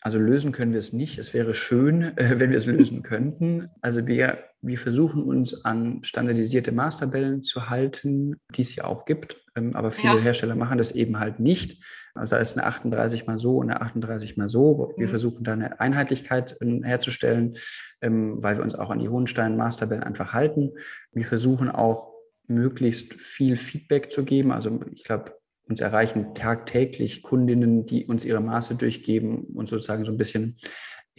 [0.06, 1.18] Also lösen können wir es nicht.
[1.18, 3.70] Es wäre schön, äh, wenn wir es lösen könnten.
[3.80, 9.44] Also wir, wir versuchen uns an standardisierte Maßtabellen zu halten, die es ja auch gibt.
[9.56, 10.20] Ähm, aber viele ja.
[10.20, 11.82] Hersteller machen das eben halt nicht.
[12.14, 14.94] Also da ist eine 38 mal so und eine 38 mal so.
[14.96, 15.10] Wir mhm.
[15.10, 17.56] versuchen da eine Einheitlichkeit ähm, herzustellen,
[18.00, 20.70] ähm, weil wir uns auch an die Hohenstein-Maßtabellen einfach halten.
[21.10, 22.12] Wir versuchen auch
[22.46, 24.52] möglichst viel Feedback zu geben.
[24.52, 25.32] Also ich glaube,
[25.68, 30.56] uns erreichen tagtäglich Kundinnen, die uns ihre Maße durchgeben und sozusagen so ein bisschen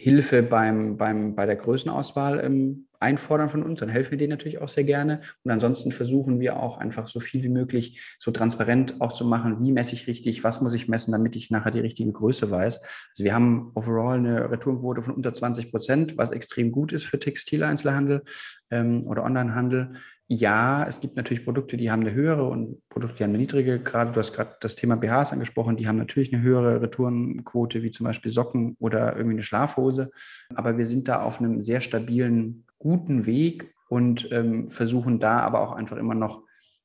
[0.00, 4.60] Hilfe beim, beim, bei der Größenauswahl ähm, einfordern von uns, dann helfen wir denen natürlich
[4.60, 5.22] auch sehr gerne.
[5.42, 9.56] Und ansonsten versuchen wir auch einfach so viel wie möglich so transparent auch zu machen,
[9.60, 12.80] wie messe ich richtig, was muss ich messen, damit ich nachher die richtige Größe weiß.
[12.80, 17.18] Also wir haben overall eine Retourenquote von unter 20 Prozent, was extrem gut ist für
[17.18, 18.22] Textileinzelhandel
[18.70, 19.94] ähm, oder Onlinehandel
[20.30, 23.80] ja, es gibt natürlich Produkte, die haben eine höhere und Produkte, die haben eine niedrige.
[23.80, 27.90] Gerade du hast gerade das Thema BHs angesprochen, die haben natürlich eine höhere Retourenquote, wie
[27.90, 30.10] zum Beispiel Socken oder irgendwie eine Schlafhose.
[30.54, 35.62] Aber wir sind da auf einem sehr stabilen, guten Weg und ähm, versuchen da aber
[35.62, 36.42] auch einfach immer noch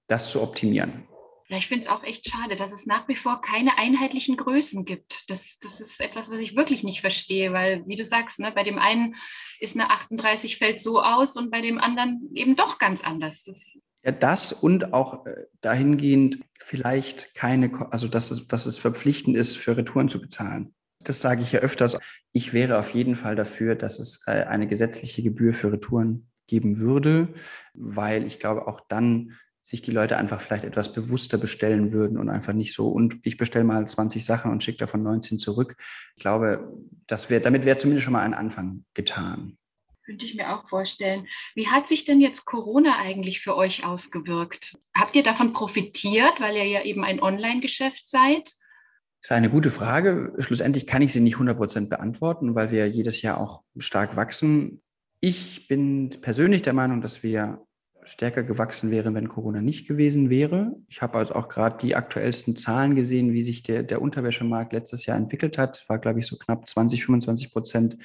[0.08, 1.04] das zu optimieren.
[1.50, 5.30] Ich finde es auch echt schade, dass es nach wie vor keine einheitlichen Größen gibt.
[5.30, 8.64] Das, das ist etwas, was ich wirklich nicht verstehe, weil, wie du sagst, ne, bei
[8.64, 9.16] dem einen
[9.60, 13.44] ist eine 38 fällt so aus und bei dem anderen eben doch ganz anders.
[13.44, 13.60] Das
[14.04, 19.58] ja, das und auch äh, dahingehend vielleicht keine, also dass es, dass es verpflichtend ist,
[19.58, 20.76] für Retouren zu bezahlen.
[21.00, 21.98] Das sage ich ja öfters.
[22.34, 26.80] Ich wäre auf jeden Fall dafür, dass es äh, eine gesetzliche Gebühr für Retouren geben
[26.80, 27.34] würde,
[27.74, 32.30] weil ich glaube, auch dann sich die Leute einfach vielleicht etwas bewusster bestellen würden und
[32.30, 35.78] einfach nicht so, und ich bestelle mal 20 Sachen und schicke davon 19 zurück.
[36.18, 36.70] Ich glaube,
[37.08, 39.58] das wär, damit wäre zumindest schon mal ein Anfang getan.
[40.06, 41.28] Könnte ich mir auch vorstellen.
[41.56, 44.78] Wie hat sich denn jetzt Corona eigentlich für euch ausgewirkt?
[44.94, 48.44] Habt ihr davon profitiert, weil ihr ja eben ein Online-Geschäft seid?
[48.44, 50.34] Das ist eine gute Frage.
[50.40, 54.82] Schlussendlich kann ich sie nicht 100 Prozent beantworten, weil wir jedes Jahr auch stark wachsen.
[55.22, 57.66] Ich bin persönlich der Meinung, dass wir
[58.06, 60.76] stärker gewachsen wäre, wenn Corona nicht gewesen wäre.
[60.88, 65.06] Ich habe also auch gerade die aktuellsten Zahlen gesehen, wie sich der, der Unterwäschemarkt letztes
[65.06, 65.86] Jahr entwickelt hat.
[65.88, 67.98] War, glaube ich, so knapp 20, 25 Prozent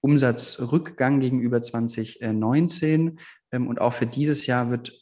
[0.00, 3.18] Umsatzrückgang gegenüber 2019.
[3.52, 4.92] Ähm, und auch für dieses Jahr wird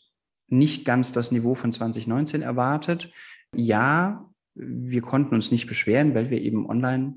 [0.48, 3.12] nicht ganz das Niveau von 2019 erwartet.
[3.54, 7.14] Ja, wir konnten uns nicht beschweren, weil wir eben online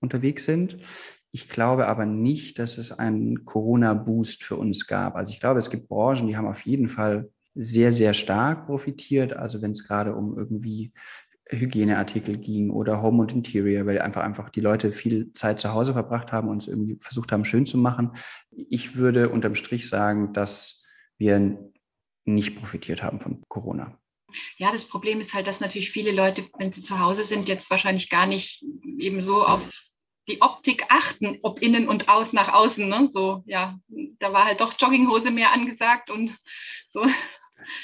[0.00, 0.78] unterwegs sind.
[1.34, 5.16] Ich glaube aber nicht, dass es einen Corona-Boost für uns gab.
[5.16, 9.34] Also ich glaube, es gibt Branchen, die haben auf jeden Fall sehr, sehr stark profitiert.
[9.34, 10.92] Also wenn es gerade um irgendwie
[11.48, 15.92] Hygieneartikel ging oder Home und Interior, weil einfach einfach die Leute viel Zeit zu Hause
[15.92, 18.12] verbracht haben und es irgendwie versucht haben, schön zu machen.
[18.50, 20.84] Ich würde unterm Strich sagen, dass
[21.18, 21.58] wir
[22.24, 23.98] nicht profitiert haben von Corona.
[24.56, 27.70] Ja, das Problem ist halt, dass natürlich viele Leute, wenn sie zu Hause sind, jetzt
[27.70, 28.64] wahrscheinlich gar nicht
[28.98, 29.62] eben so auf
[30.28, 32.88] die Optik achten, ob innen und aus nach außen.
[32.88, 33.10] Ne?
[33.12, 33.78] So, ja,
[34.18, 36.34] da war halt doch Jogginghose mehr angesagt und
[36.88, 37.06] so.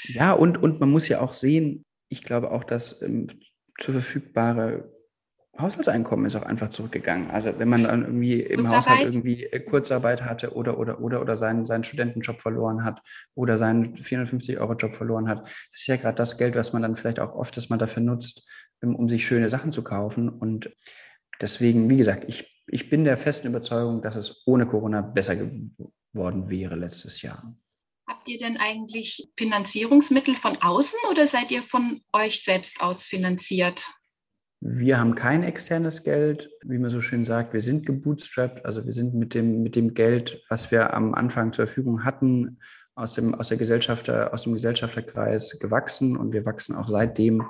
[0.05, 3.27] Ja, und, und man muss ja auch sehen, ich glaube auch, dass ähm,
[3.79, 4.91] zur verfügbare
[5.59, 7.29] Haushaltseinkommen ist auch einfach zurückgegangen.
[7.31, 8.85] Also wenn man dann irgendwie im Kurzarbeit.
[8.87, 13.01] Haushalt irgendwie äh, Kurzarbeit hatte oder oder oder oder seinen, seinen Studentenjob verloren hat
[13.35, 16.81] oder seinen 450 Euro Job verloren hat, das ist ja gerade das Geld, was man
[16.81, 18.47] dann vielleicht auch oft, dass man dafür nutzt,
[18.81, 20.29] um, um sich schöne Sachen zu kaufen.
[20.29, 20.71] Und
[21.41, 26.49] deswegen, wie gesagt, ich, ich bin der festen Überzeugung, dass es ohne Corona besser geworden
[26.49, 27.55] wäre letztes Jahr.
[28.07, 33.85] Habt ihr denn eigentlich Finanzierungsmittel von außen oder seid ihr von euch selbst aus finanziert?
[34.61, 37.53] Wir haben kein externes Geld, wie man so schön sagt.
[37.53, 41.53] Wir sind gebootstrapped, also wir sind mit dem, mit dem Geld, was wir am Anfang
[41.53, 42.59] zur Verfügung hatten,
[42.99, 47.43] aus dem, aus der Gesellschafter, aus dem Gesellschafterkreis gewachsen und wir wachsen auch seitdem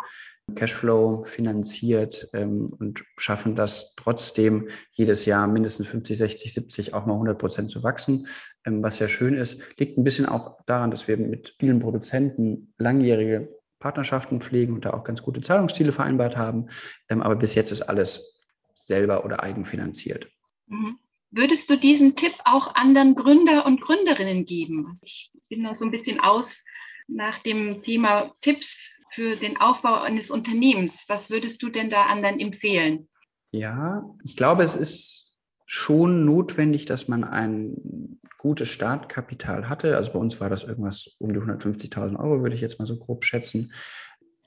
[0.55, 7.13] Cashflow finanziert ähm, und schaffen das trotzdem jedes Jahr mindestens 50, 60, 70, auch mal
[7.13, 8.27] 100 Prozent zu wachsen,
[8.65, 9.61] ähm, was sehr schön ist.
[9.77, 14.91] Liegt ein bisschen auch daran, dass wir mit vielen Produzenten langjährige Partnerschaften pflegen und da
[14.91, 16.67] auch ganz gute Zahlungsziele vereinbart haben.
[17.09, 18.39] Ähm, aber bis jetzt ist alles
[18.75, 20.29] selber oder eigenfinanziert.
[20.67, 20.97] Mhm.
[21.31, 24.99] Würdest du diesen Tipp auch anderen Gründer und Gründerinnen geben?
[25.03, 26.65] Ich bin da so ein bisschen aus
[27.07, 31.05] nach dem Thema Tipps für den Aufbau eines Unternehmens.
[31.07, 33.07] Was würdest du denn da anderen empfehlen?
[33.51, 39.97] Ja, ich glaube, es ist schon notwendig, dass man ein gutes Startkapital hatte.
[39.97, 42.97] Also bei uns war das irgendwas um die 150.000 Euro, würde ich jetzt mal so
[42.97, 43.71] grob schätzen.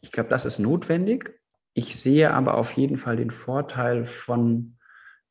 [0.00, 1.38] Ich glaube, das ist notwendig.
[1.74, 4.78] Ich sehe aber auf jeden Fall den Vorteil von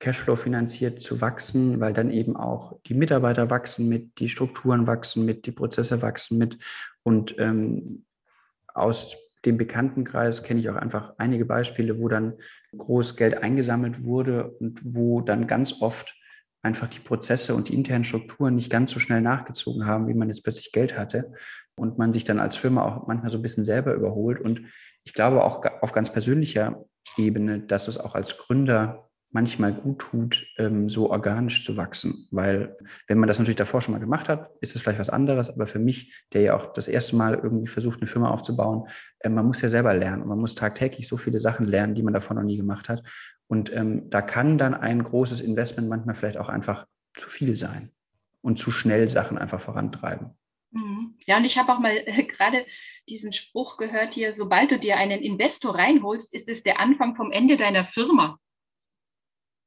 [0.01, 5.23] Cashflow finanziert zu wachsen, weil dann eben auch die Mitarbeiter wachsen mit, die Strukturen wachsen
[5.25, 6.57] mit, die Prozesse wachsen mit
[7.03, 8.05] und ähm,
[8.73, 12.33] aus dem Bekanntenkreis kenne ich auch einfach einige Beispiele, wo dann
[12.77, 16.15] groß Geld eingesammelt wurde und wo dann ganz oft
[16.63, 20.29] einfach die Prozesse und die internen Strukturen nicht ganz so schnell nachgezogen haben, wie man
[20.29, 21.33] jetzt plötzlich Geld hatte
[21.75, 24.39] und man sich dann als Firma auch manchmal so ein bisschen selber überholt.
[24.39, 24.61] Und
[25.03, 26.85] ich glaube auch auf ganz persönlicher
[27.17, 32.27] Ebene, dass es auch als Gründer manchmal gut tut, ähm, so organisch zu wachsen.
[32.31, 35.49] Weil wenn man das natürlich davor schon mal gemacht hat, ist es vielleicht was anderes.
[35.49, 38.87] Aber für mich, der ja auch das erste Mal irgendwie versucht, eine Firma aufzubauen,
[39.19, 40.23] äh, man muss ja selber lernen.
[40.23, 43.03] Und man muss tagtäglich so viele Sachen lernen, die man davor noch nie gemacht hat.
[43.47, 46.85] Und ähm, da kann dann ein großes Investment manchmal vielleicht auch einfach
[47.17, 47.91] zu viel sein
[48.41, 50.37] und zu schnell Sachen einfach vorantreiben.
[50.71, 51.15] Mhm.
[51.25, 52.65] Ja, und ich habe auch mal äh, gerade
[53.07, 57.31] diesen Spruch gehört hier, sobald du dir einen Investor reinholst, ist es der Anfang vom
[57.31, 58.37] Ende deiner Firma.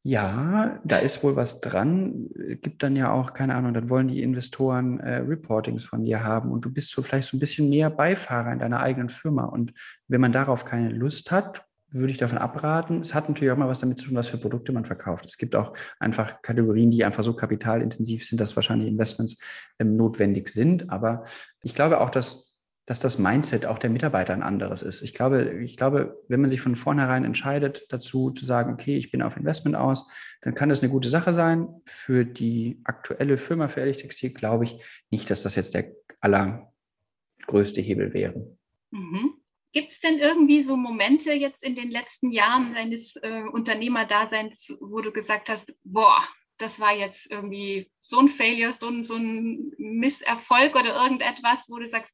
[0.07, 2.29] Ja, da ist wohl was dran.
[2.61, 6.53] Gibt dann ja auch, keine Ahnung, dann wollen die Investoren äh, Reportings von dir haben
[6.53, 9.47] und du bist so vielleicht so ein bisschen mehr Beifahrer in deiner eigenen Firma.
[9.47, 9.73] Und
[10.07, 13.01] wenn man darauf keine Lust hat, würde ich davon abraten.
[13.01, 15.25] Es hat natürlich auch mal was damit zu tun, was für Produkte man verkauft.
[15.25, 19.39] Es gibt auch einfach Kategorien, die einfach so kapitalintensiv sind, dass wahrscheinlich Investments
[19.79, 20.91] ähm, notwendig sind.
[20.91, 21.25] Aber
[21.63, 22.44] ich glaube auch, dass
[22.87, 25.03] dass das Mindset auch der Mitarbeiter ein anderes ist.
[25.03, 29.11] Ich glaube, ich glaube, wenn man sich von vornherein entscheidet, dazu zu sagen, okay, ich
[29.11, 30.11] bin auf Investment aus,
[30.43, 31.69] dann kann das eine gute Sache sein.
[31.87, 37.81] Für die aktuelle Firma für Ehrlich Textil glaube ich nicht, dass das jetzt der allergrößte
[37.81, 38.57] Hebel wäre.
[38.91, 39.35] Mhm.
[39.73, 45.01] Gibt es denn irgendwie so Momente jetzt in den letzten Jahren deines äh, Unternehmerdaseins, wo
[45.01, 46.23] du gesagt hast, boah,
[46.59, 51.79] das war jetzt irgendwie so ein Failure, so ein, so ein Misserfolg oder irgendetwas, wo
[51.79, 52.13] du sagst,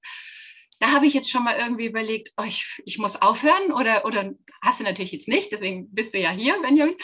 [0.80, 4.32] da habe ich jetzt schon mal irgendwie überlegt, oh, ich, ich muss aufhören oder, oder
[4.62, 6.96] hast du natürlich jetzt nicht, deswegen bist du ja hier, Benjamin.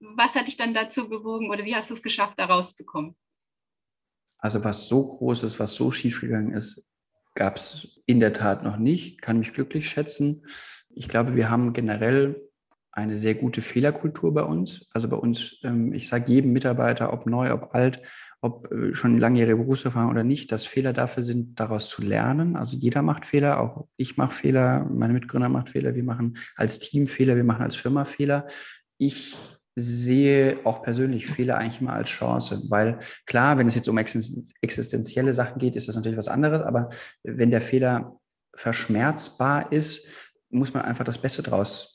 [0.00, 3.16] Was hat dich dann dazu bewogen oder wie hast du es geschafft, da rauszukommen?
[4.38, 6.84] Also was so groß ist, was so schief gegangen ist,
[7.34, 10.46] gab es in der Tat noch nicht, kann mich glücklich schätzen.
[10.90, 12.50] Ich glaube, wir haben generell
[12.94, 14.86] eine sehr gute Fehlerkultur bei uns.
[14.94, 18.00] Also bei uns, ähm, ich sage jedem Mitarbeiter, ob neu, ob alt,
[18.40, 22.56] ob äh, schon langjährige Berufserfahrung oder nicht, dass Fehler dafür sind, daraus zu lernen.
[22.56, 26.78] Also jeder macht Fehler, auch ich mache Fehler, meine Mitgründer macht Fehler, wir machen als
[26.78, 28.46] Team Fehler, wir machen als Firma Fehler.
[28.96, 29.34] Ich
[29.74, 35.32] sehe auch persönlich Fehler eigentlich immer als Chance, weil klar, wenn es jetzt um existenzielle
[35.32, 36.90] Sachen geht, ist das natürlich was anderes, aber
[37.24, 38.20] wenn der Fehler
[38.54, 40.08] verschmerzbar ist,
[40.48, 41.93] muss man einfach das Beste draus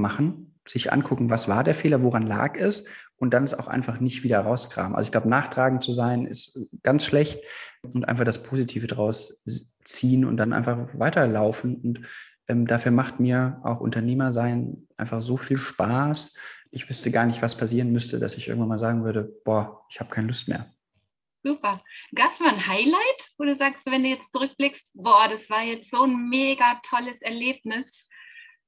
[0.00, 2.84] machen, sich angucken, was war der Fehler, woran lag es
[3.16, 4.94] und dann es auch einfach nicht wieder rauskramen.
[4.94, 7.42] Also ich glaube, nachtragend zu sein ist ganz schlecht
[7.82, 9.42] und einfach das Positive draus
[9.84, 11.76] ziehen und dann einfach weiterlaufen.
[11.76, 12.00] Und
[12.48, 16.34] ähm, dafür macht mir auch Unternehmer sein einfach so viel Spaß.
[16.70, 20.00] Ich wüsste gar nicht, was passieren müsste, dass ich irgendwann mal sagen würde, boah, ich
[20.00, 20.66] habe keine Lust mehr.
[21.42, 21.82] Super.
[22.14, 25.62] Gab es mal ein Highlight, wo du sagst, wenn du jetzt zurückblickst, boah, das war
[25.62, 27.86] jetzt so ein mega tolles Erlebnis?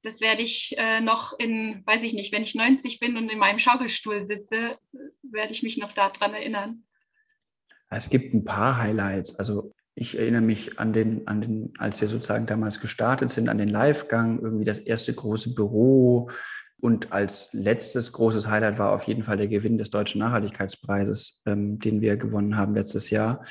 [0.02, 3.38] Das werde ich äh, noch in, weiß ich nicht, wenn ich 90 bin und in
[3.38, 4.76] meinem Schaukelstuhl sitze,
[5.22, 6.84] werde ich mich noch daran erinnern.
[7.88, 9.38] Es gibt ein paar Highlights.
[9.38, 13.58] Also ich erinnere mich an den, an den, als wir sozusagen damals gestartet sind, an
[13.58, 16.30] den Livegang, irgendwie das erste große Büro,
[16.80, 21.78] Und als letztes großes Highlight war auf jeden Fall der Gewinn des Deutschen Nachhaltigkeitspreises, ähm,
[21.78, 23.44] den wir gewonnen haben letztes Jahr.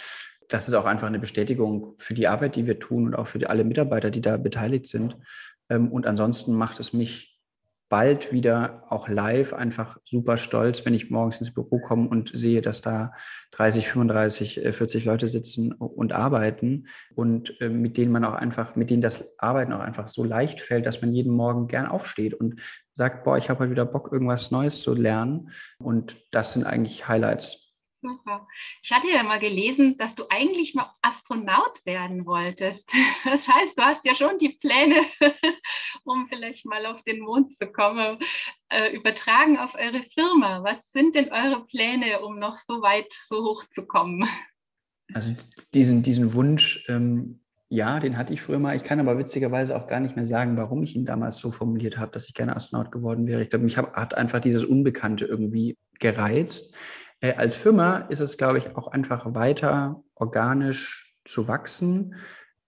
[0.50, 3.40] Das ist auch einfach eine Bestätigung für die Arbeit, die wir tun und auch für
[3.40, 5.16] die, alle Mitarbeiter, die da beteiligt sind.
[5.72, 7.32] Ähm, und ansonsten macht es mich
[7.90, 12.62] bald wieder auch live einfach super stolz, wenn ich morgens ins Büro komme und sehe,
[12.62, 13.12] dass da
[13.52, 18.90] 30, 35, 40 Leute sitzen und arbeiten und äh, mit denen man auch einfach, mit
[18.90, 22.62] denen das Arbeiten auch einfach so leicht fällt, dass man jeden Morgen gern aufsteht und
[22.94, 25.50] sagt, boah, ich habe heute wieder Bock, irgendwas Neues zu lernen.
[25.78, 27.71] Und das sind eigentlich Highlights
[28.02, 28.48] Super.
[28.82, 32.90] Ich hatte ja mal gelesen, dass du eigentlich mal Astronaut werden wolltest.
[33.24, 35.06] Das heißt, du hast ja schon die Pläne,
[36.06, 38.18] um vielleicht mal auf den Mond zu kommen,
[38.70, 40.64] äh, übertragen auf eure Firma.
[40.64, 44.28] Was sind denn eure Pläne, um noch so weit, so hoch zu kommen?
[45.14, 45.36] Also
[45.74, 48.76] diesen, diesen Wunsch, ähm, ja, den hatte ich früher mal.
[48.76, 51.98] Ich kann aber witzigerweise auch gar nicht mehr sagen, warum ich ihn damals so formuliert
[51.98, 53.44] habe, dass ich gerne Astronaut geworden wäre.
[53.44, 56.76] Ich glaube, mich hab, hat einfach dieses Unbekannte irgendwie gereizt.
[57.22, 62.16] Äh, als Firma ist es, glaube ich, auch einfach weiter organisch zu wachsen,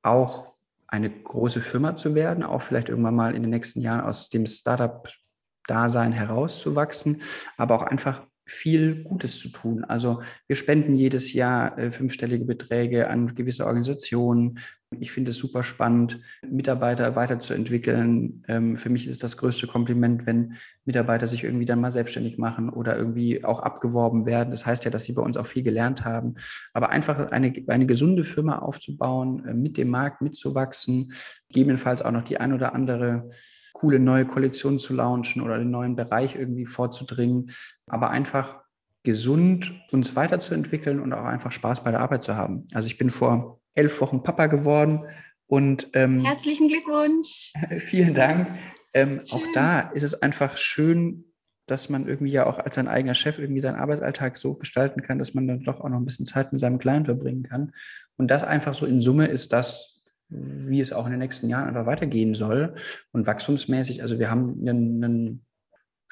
[0.02, 0.54] auch
[0.88, 4.46] eine große Firma zu werden, auch vielleicht irgendwann mal in den nächsten Jahren aus dem
[4.46, 7.24] Startup-Dasein herauszuwachsen,
[7.58, 9.84] aber auch einfach viel Gutes zu tun.
[9.86, 14.60] Also wir spenden jedes Jahr äh, fünfstellige Beträge an gewisse Organisationen.
[15.00, 18.44] Ich finde es super spannend, Mitarbeiter weiterzuentwickeln.
[18.48, 22.38] Ähm, für mich ist es das größte Kompliment, wenn Mitarbeiter sich irgendwie dann mal selbstständig
[22.38, 24.52] machen oder irgendwie auch abgeworben werden.
[24.52, 26.36] Das heißt ja, dass sie bei uns auch viel gelernt haben.
[26.74, 31.14] Aber einfach eine, eine gesunde Firma aufzubauen, äh, mit dem Markt mitzuwachsen,
[31.48, 33.30] gegebenenfalls auch noch die ein oder andere
[33.74, 37.52] coole neue Kollektion zu launchen oder den neuen Bereich irgendwie vorzudringen,
[37.88, 38.62] aber einfach
[39.04, 42.68] gesund uns weiterzuentwickeln und auch einfach Spaß bei der Arbeit zu haben.
[42.74, 45.06] Also ich bin vor elf Wochen Papa geworden
[45.48, 47.52] und ähm, herzlichen Glückwunsch.
[47.80, 48.52] vielen Dank.
[48.94, 51.26] Ähm, auch da ist es einfach schön,
[51.66, 55.20] dass man irgendwie ja auch als sein eigener Chef irgendwie seinen Arbeitsalltag so gestalten kann,
[55.20, 57.74] dass man dann doch auch noch ein bisschen Zeit mit seinem Kleinen verbringen kann.
[58.18, 59.93] Und das einfach so in Summe ist das,
[60.34, 62.76] wie es auch in den nächsten Jahren einfach weitergehen soll.
[63.12, 65.46] Und wachstumsmäßig, also wir haben einen, einen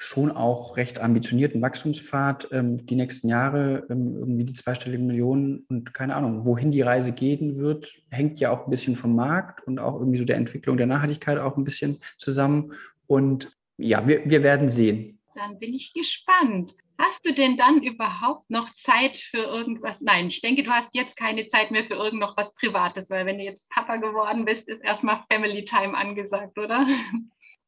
[0.02, 5.94] schon auch recht ambitionierten Wachstumspfad ähm, die nächsten Jahre, ähm, irgendwie die zweistelligen Millionen und
[5.94, 9.78] keine Ahnung, wohin die Reise gehen wird, hängt ja auch ein bisschen vom Markt und
[9.78, 12.72] auch irgendwie so der Entwicklung der Nachhaltigkeit auch ein bisschen zusammen.
[13.06, 15.20] Und ja, wir, wir werden sehen.
[15.34, 16.72] Dann bin ich gespannt.
[17.04, 20.00] Hast du denn dann überhaupt noch Zeit für irgendwas?
[20.00, 23.26] Nein, ich denke, du hast jetzt keine Zeit mehr für irgend noch was Privates, weil
[23.26, 26.86] wenn du jetzt Papa geworden bist, ist erstmal Family Time angesagt, oder?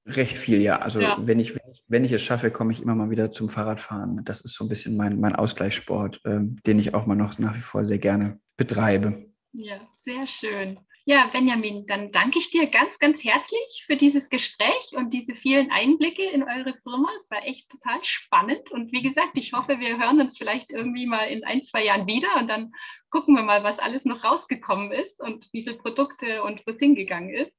[0.06, 0.76] Recht viel, ja.
[0.76, 1.16] Also ja.
[1.18, 4.24] Wenn, ich, wenn, ich, wenn ich es schaffe, komme ich immer mal wieder zum Fahrradfahren.
[4.24, 7.56] Das ist so ein bisschen mein, mein Ausgleichssport, äh, den ich auch mal noch nach
[7.56, 9.32] wie vor sehr gerne betreibe.
[9.52, 10.78] Ja, sehr schön.
[11.06, 15.70] Ja, Benjamin, dann danke ich dir ganz, ganz herzlich für dieses Gespräch und diese vielen
[15.70, 17.08] Einblicke in eure Firma.
[17.20, 18.70] Es war echt total spannend.
[18.70, 22.06] Und wie gesagt, ich hoffe, wir hören uns vielleicht irgendwie mal in ein, zwei Jahren
[22.06, 22.72] wieder und dann
[23.10, 26.78] gucken wir mal, was alles noch rausgekommen ist und wie viele Produkte und wo es
[26.78, 27.52] hingegangen ist.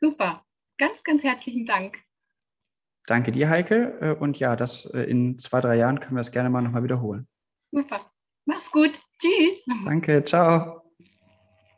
[0.00, 0.44] Super.
[0.78, 1.98] Ganz, ganz herzlichen Dank.
[3.06, 3.98] Danke dir, Heike.
[4.00, 6.84] Äh, und ja, das äh, in zwei, drei Jahren können wir das gerne mal nochmal
[6.84, 7.26] wiederholen.
[7.72, 8.12] Super.
[8.44, 8.92] Mach's gut.
[9.18, 9.64] Tschüss.
[9.84, 10.24] Danke.
[10.24, 10.79] Ciao.